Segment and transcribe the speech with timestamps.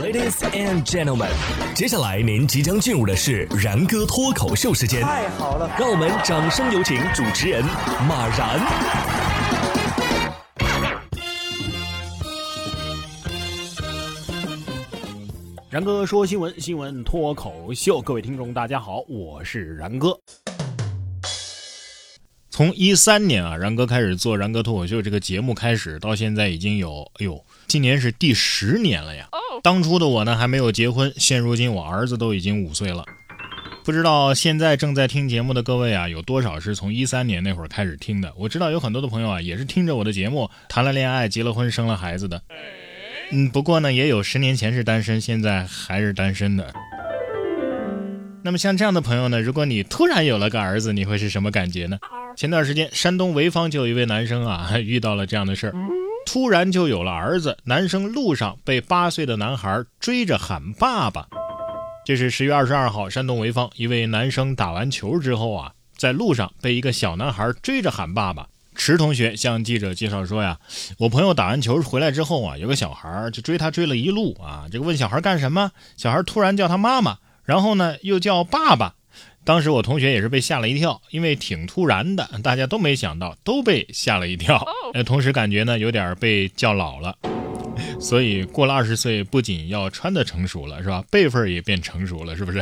[0.00, 1.28] Ladies and gentlemen，
[1.74, 5.02] 接下来您即将进入的是然哥脱口秀时间。
[5.02, 7.62] 太好了，让我们掌声有请主持人
[8.08, 8.58] 马然。
[15.68, 20.18] 然哥说新闻，新闻脱口秀，各位听众大家好，我是然哥。
[22.48, 29.28] 从一三年啊，然哥开始做然哥脱口秀这个节目开始，到现在已经有，哎呦，今年是第十年了呀。
[29.62, 33.04] 当初的我呢还没有结婚，现如今我儿子都已经五岁了。
[33.84, 38.32] 不知道现在正在听节目的各位啊，有多少是从一三年那会儿开始听的？
[38.36, 42.42] 我知道有很多的朋友啊，也是听着我的节目谈了恋爱、结了婚、生了孩子的。
[43.32, 46.72] 嗯，不过呢，也有十年前是单身，现在还是单身的。
[48.42, 51.98] 那么像这样的朋友呢，如果你突然有了个儿子，你会是什么感觉呢？
[52.36, 55.74] 前段时间，山东潍坊就有一位男生啊， 遇到了这样的事儿，
[56.32, 57.58] 突然就有了儿子。
[57.64, 61.26] 男生路上被八岁的男孩追着喊爸爸。
[62.04, 68.46] 这是十月二十二号，山东潍坊一位男生打完球之后啊，在路上被一个小男孩追着喊爸爸。
[68.76, 70.60] 池同学向记者介绍说呀，
[70.98, 78.94] 我朋友打完球回来之后啊，有个小孩就追他追了一路啊，这个问小孩干什么，小孩突然叫他妈妈，然后呢又叫爸爸。
[79.50, 84.64] 当时我同学也是被吓了一跳，因为挺突然的，大家都没想到，都被吓了一跳。
[84.94, 87.18] 呃，同时感觉呢有点被叫老了，
[87.98, 91.04] 所以过了二十岁，不仅要穿的成熟了，是吧？
[91.10, 92.60] 辈分也变成熟了，是不是？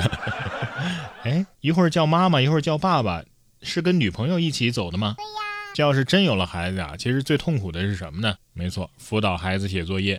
[1.25, 3.23] 哎，一会儿叫妈妈，一会儿叫爸爸，
[3.61, 5.13] 是跟女朋友一起走的吗？
[5.19, 5.29] 对呀。
[5.75, 8.35] 这要是真有了孩子啊，其实最痛苦的是什么呢？
[8.55, 10.19] 没错，辅导孩子写作业。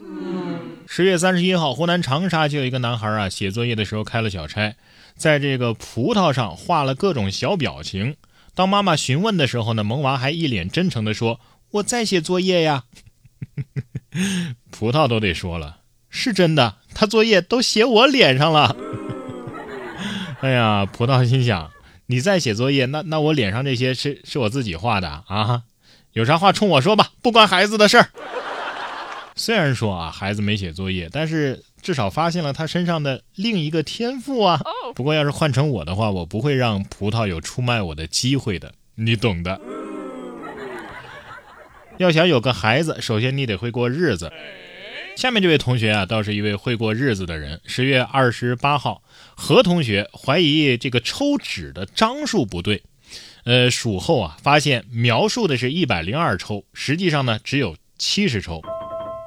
[0.91, 4.75] 十月三十一号，湖南长沙就有一个男孩啊，写作业的时候开了小差，
[5.15, 8.15] 在这个葡萄上画了各种小表情。
[8.55, 11.39] 当妈妈询问的时候呢，萌娃还一脸真诚地说
[11.73, 12.85] ：“我在写作业呀。
[14.71, 18.75] ”葡萄都得说了：“是真的，他作业都写我脸上了。
[20.41, 21.69] ”哎呀，葡萄心想。
[22.07, 25.61] 你在写作业，那那我脸上这些是是我自己画的啊？
[26.13, 28.09] 有啥话冲我说吧，不关孩子的事儿。
[29.39, 34.59] 虽然说啊，孩子没写作业，但是至少发现了他身上的另一个天赋啊。
[34.93, 39.61] 不过要是换成我的话，我不会让葡萄有出卖我的机会的，你懂的。
[41.99, 44.29] 要想有个孩子，首先你得会过日子。
[45.15, 47.61] 下面这位同学啊，倒是一位会过日子的人。
[47.65, 49.01] 十月二十八号，
[49.35, 52.83] 何同学怀疑这个抽纸的张数不对，
[53.45, 58.61] 呃，数后啊，发现描述的是一百零二抽，实际上呢只有七十抽。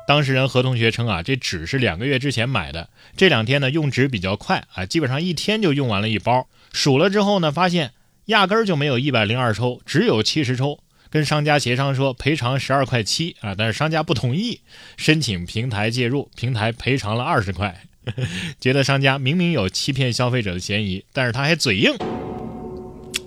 [0.07, 6.49] 当事人何同学称啊，这纸是两个月之前买的，这两天呢用纸比较快啊，基本上一天就用完了一包。
[6.73, 7.93] 数了之后呢，发现
[8.27, 10.81] 压根儿就没有一百零二抽，只有七十抽。
[11.11, 14.61] 跟商家协商说赔偿十二块七啊，但是商家不同意，
[14.97, 17.83] 申请平台介入，平台赔偿了二十块，
[18.59, 21.95] 觉得商家明明有欺骗消费者的嫌疑，但是他还嘴硬。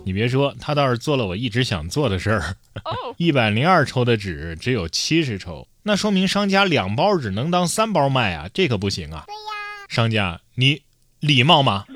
[0.06, 2.56] 你别说，他倒是做了我一直想做的事儿。
[3.18, 9.24] 一百零二抽的纸只有七十抽，那说明商家两包纸能当三包卖啊，这可不行啊。
[9.26, 10.82] 对呀，商家你
[11.18, 11.86] 礼貌吗？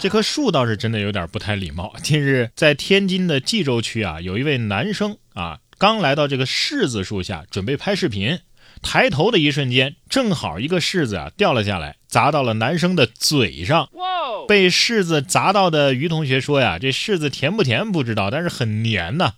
[0.00, 1.94] 这棵树倒是真的有点不太礼貌。
[2.02, 8.40] 近日，在天津的蓟州区啊，有一位男生啊，刚来到这个柿子树下，准备拍视频，
[8.82, 13.88] 抬头的一瞬间，正好一个柿子啊掉了下来，砸到了男生的嘴上。
[14.46, 19.34] 被柿子砸到的于同学说呀：“这柿子甜不甜不知道，但是很黏呐。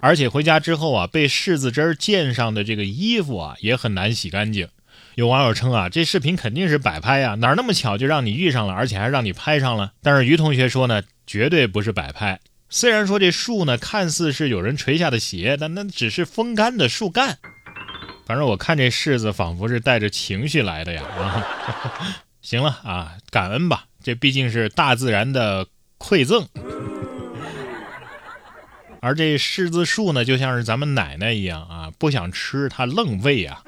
[0.00, 4.68] 而且回家之后啊，被柿子汁溅上的这个衣服啊，也很难洗干净。”
[5.16, 9.92] 有网友称啊，这视频肯定是摆拍呀，哪那么巧就让你遇上了，而且还让你拍上了。
[10.02, 12.40] 但是于同学说呢，绝对不是摆拍。
[12.68, 17.38] 虽然说这树呢看似是有人垂下的鞋，但那只是风干的树干。
[18.26, 21.02] 反正我看这柿子仿佛是带着情绪来的呀。
[21.04, 21.46] 啊，
[22.44, 25.66] 行了啊，感恩吧，这毕竟是大自然的
[25.98, 26.46] 馈赠。
[29.00, 33.62] 而这柿子树呢，就像是咱们奶奶一样啊，不想吃它愣喂啊。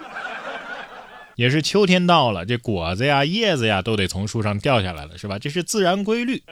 [1.36, 5.38] 也是秋天到了，这果子呀、叶子呀都得从树上掉下来了，是吧？
[5.38, 6.42] 这是自然规律。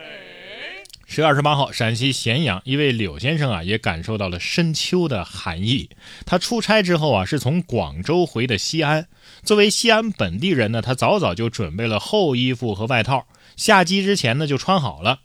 [1.07, 5.89] 十月二十八号，陕西咸阳一位柳先生啊，也感受到了深秋的寒意。
[6.25, 9.07] 他出差之后啊，是从广州回的西安。
[9.43, 15.19] 作为西安本地人呢，他早早就准备了厚衣服和外套，下机之前呢就穿好了。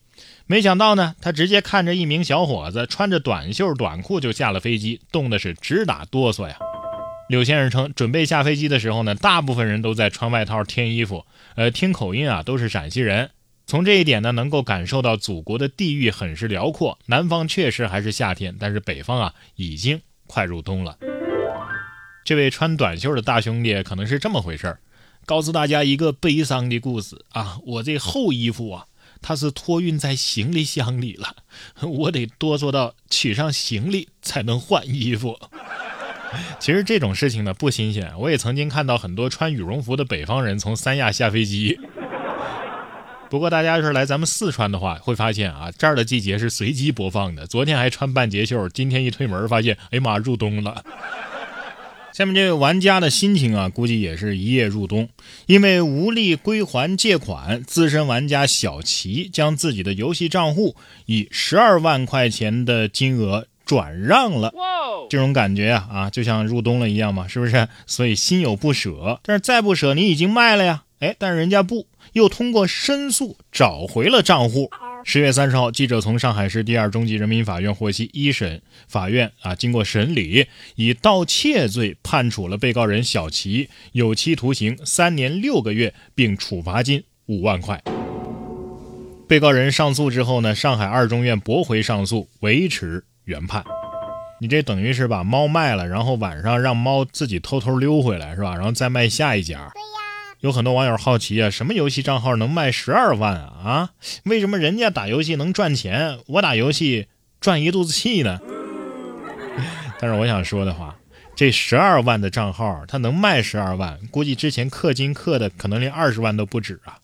[0.47, 6.57] 没想到呢，他直接看着一名小伙子穿着短袖短裤就下了飞机，冻的是直打哆嗦呀。
[7.29, 11.25] 柳先生称，准备下飞机的时候呢，大部分人都在穿外套、添衣服。
[11.57, 13.31] 呃，听口音啊，都是陕西人。
[13.71, 16.99] 从这一点呢，能够感受到祖国的地域很是辽阔。
[17.07, 20.99] 南方确实还是夏天，但是北方啊，已经快入冬了。
[22.25, 24.81] 这位穿短袖的大兄弟可能是这么回事儿：
[25.25, 27.61] 告诉大家一个悲伤的故事啊！
[27.65, 28.87] 我这厚衣服啊，
[29.23, 31.37] 它是托运在行李箱里了，
[31.87, 35.39] 我得哆嗦到取上行李才能换衣服。
[36.59, 41.79] 其实这种事情呢不新鲜，我也曾经看到很多穿羽绒服的北方人从三亚下飞机。
[43.31, 47.47] 不过大家要是来咱们四川的话，会发现啊，这儿的季节是随机播放的。
[47.47, 50.85] 昨天还穿半截袖，今天一推门发现，哎呀妈，入冬了。
[52.13, 55.09] 下面这位玩家的心情啊，估计也是一夜入冬，
[55.47, 60.75] 因为无力归还借款，资深玩家小齐将自己的游戏账户
[61.07, 64.53] 以十二万块钱的金额转让了。
[65.09, 67.69] 这种感觉啊啊，就像入冬了一样嘛，是不是？
[67.87, 70.83] 所以心有不舍，但是再不舍，你已经卖了呀。
[71.01, 74.71] 哎，但是人家不，又通过申诉找回了账户。
[75.03, 87.83] 十月三十号，记者从上海市第二中级人民法院获悉，一审法院啊经过审理，以盗窃罪判处了被告人小齐有期徒刑三年六个月，并处罚金五万块。
[89.27, 93.65] 被告人上诉之后呢，上海二中院驳回上诉，维持原判。
[94.39, 98.55] 你这等于是把猫卖了，然后晚上让猫自己偷偷溜回来，是吧？
[98.55, 99.71] 然后再卖下一家。
[99.73, 100.00] 对呀。
[100.41, 103.53] 有很多网友好奇啊，什么游戏账号能卖十二万啊？
[103.63, 103.91] 啊？
[104.25, 107.09] 为什么人家打游戏能赚钱，我打游戏
[107.43, 108.41] 赚一肚子气呢？
[110.01, 110.97] 但是我想说的话，
[111.37, 116.97] 这十二万的账号，它能卖十二万，估计之前氪金氪的可能连二十万都不止啊。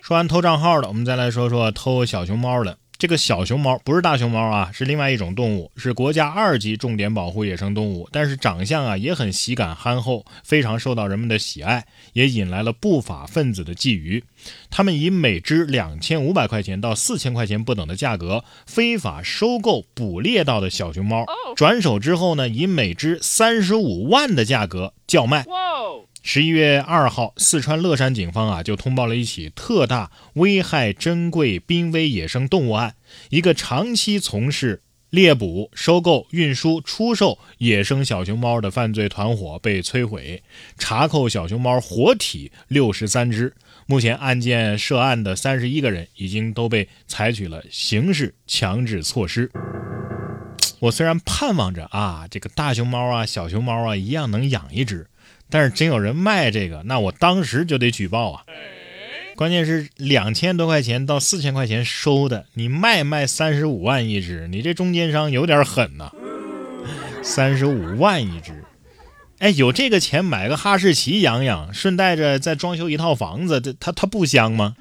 [0.00, 2.78] 说完偷账号的，我们再来说说偷小熊猫的。
[2.98, 8.08] 这个小熊猫不是大熊猫啊，是另外一种动物，是国家二级重点保护野生动物。
[8.10, 14.22] 但是长相啊也很喜感憨厚，非常受到人们的喜爱，也引来了不法分子的觊觎。
[14.70, 25.44] 他们以每只两千五百块钱到四千块钱不等的价格，非法收购捕猎到的小熊猫，转手之后呢，以每只三十五万的价格叫卖。
[26.28, 32.96] 十一月二号，四川乐山警方啊就通报了一起特大危害珍贵濒危野生动物案。
[33.28, 40.42] 一个长期从事猎捕、收购、运输、出售野生小熊猫的犯罪团伙被摧毁，
[40.76, 43.54] 查扣小熊猫活体六十三只。
[43.86, 49.48] 目前案件涉案的三十一个人已经都被采取了刑事强制措施。
[50.80, 55.06] 我虽然盼望着啊，这个大熊猫啊、小熊猫啊一样能养一只。
[55.48, 58.42] 但是真有人卖这个，那我当时就得举报啊！
[59.36, 66.10] 关键是两千多块钱到四千块钱收的，你卖卖三十五万一只，你这中间商有点狠呐！
[67.22, 68.64] 三十五万一只，
[69.38, 74.74] 哎，有这个钱买个哈士奇养养，顺带着再装修一套房子，这他他不香吗？